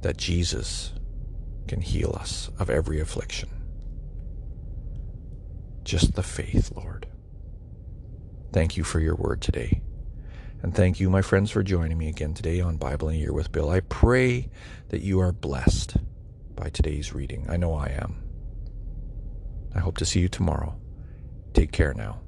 that 0.02 0.18
Jesus 0.18 0.94
can 1.68 1.82
heal 1.82 2.16
us 2.20 2.50
of 2.60 2.70
every 2.70 3.00
affliction. 3.00 3.50
Just 5.84 6.16
the 6.16 6.24
faith, 6.24 6.72
Lord. 6.76 7.08
Thank 8.52 8.76
you 8.78 8.84
for 8.84 9.00
your 9.00 9.16
word 9.16 9.42
today. 9.42 9.82
And 10.62 10.76
thank 10.76 11.00
you, 11.00 11.10
my 11.10 11.22
friends, 11.22 11.50
for 11.50 11.64
joining 11.64 11.98
me 11.98 12.10
again 12.10 12.34
today 12.34 12.60
on 12.62 12.78
Bible 12.78 13.10
in 13.10 13.16
a 13.16 13.18
Year 13.18 13.34
with 13.34 13.52
Bill. 13.52 13.70
I 13.70 13.80
pray 13.80 14.50
that 14.90 15.02
you 15.02 15.20
are 15.20 15.32
blessed 15.32 15.98
by 16.56 16.70
today's 16.70 17.14
reading. 17.14 17.48
I 17.50 17.58
know 17.58 17.74
I 17.74 17.88
am. 17.88 18.22
I 19.74 19.80
hope 19.80 19.98
to 19.98 20.06
see 20.06 20.20
you 20.20 20.28
tomorrow. 20.28 20.81
Take 21.54 21.72
care 21.72 21.94
now. 21.94 22.20